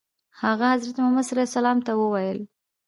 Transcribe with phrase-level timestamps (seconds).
[0.41, 2.39] هغه حضرت محمد صلی الله علیه وسلم ته وویل.